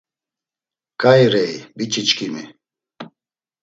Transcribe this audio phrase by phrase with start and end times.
[1.01, 2.43] Ǩai rei biç̌içkimi?